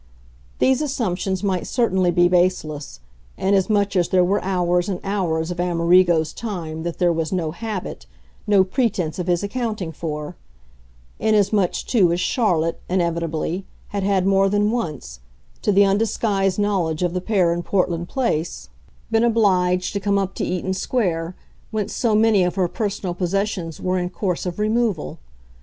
These 0.57 0.81
assumptions 0.81 1.43
might 1.43 1.67
certainly 1.67 2.09
be 2.09 2.27
baseless 2.27 3.01
inasmuch 3.37 3.95
as 3.95 4.09
there 4.09 4.23
were 4.25 4.43
hours 4.43 4.89
and 4.89 4.99
hours 5.03 5.51
of 5.51 5.59
Amerigo's 5.59 6.33
time 6.33 6.81
that 6.81 6.97
there 6.97 7.13
was 7.13 7.31
no 7.31 7.51
habit, 7.51 8.07
no 8.47 8.63
pretence 8.63 9.19
of 9.19 9.27
his 9.27 9.43
accounting 9.43 9.91
for; 9.91 10.35
inasmuch 11.19 11.73
too 11.85 12.11
as 12.11 12.19
Charlotte, 12.19 12.81
inevitably, 12.89 13.63
had 13.89 14.01
had 14.01 14.25
more 14.25 14.49
than 14.49 14.71
once, 14.71 15.19
to 15.61 15.71
the 15.71 15.85
undisguised 15.85 16.57
knowledge 16.57 17.03
of 17.03 17.13
the 17.13 17.21
pair 17.21 17.53
in 17.53 17.61
Portland 17.61 18.09
Place, 18.09 18.69
been 19.11 19.23
obliged 19.23 19.93
to 19.93 19.99
come 19.99 20.17
up 20.17 20.33
to 20.33 20.43
Eaton 20.43 20.73
Square, 20.73 21.35
whence 21.69 21.93
so 21.93 22.15
many 22.15 22.43
of 22.43 22.55
her 22.55 22.67
personal 22.67 23.13
possessions 23.13 23.79
were 23.79 23.99
in 23.99 24.09
course 24.09 24.47
of 24.47 24.57
removal. 24.57 25.19